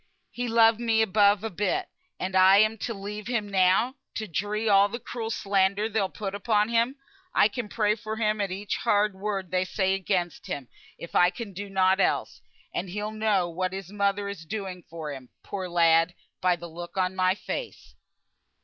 He 0.31 0.47
loved 0.47 0.79
me 0.79 1.03
above 1.03 1.43
a 1.43 1.51
bit; 1.51 1.87
and 2.19 2.35
am 2.35 2.71
I 2.71 2.75
to 2.77 2.93
leave 2.95 3.27
him 3.27 3.47
now 3.47 3.97
to 4.15 4.27
dree 4.27 4.67
all 4.67 4.89
the 4.89 4.97
cruel 4.99 5.29
slander 5.29 5.87
they'll 5.87 6.09
put 6.09 6.33
upon 6.33 6.69
him? 6.69 6.95
I 7.35 7.47
can 7.47 7.69
pray 7.69 7.93
for 7.93 8.15
him 8.15 8.41
at 8.41 8.49
each 8.49 8.77
hard 8.77 9.13
word 9.13 9.51
they 9.51 9.63
say 9.63 9.93
against 9.93 10.47
him, 10.47 10.69
if 10.97 11.13
I 11.13 11.29
can 11.29 11.53
do 11.53 11.69
nought 11.69 11.99
else; 11.99 12.41
and 12.73 12.89
he'll 12.89 13.11
know 13.11 13.47
what 13.47 13.73
his 13.73 13.91
mother 13.91 14.27
is 14.27 14.43
doing 14.43 14.81
for 14.89 15.13
him, 15.13 15.29
poor 15.43 15.69
lad, 15.69 16.15
by 16.41 16.55
the 16.55 16.65
look 16.67 16.97
on 16.97 17.15
my 17.15 17.35
face." 17.35 17.93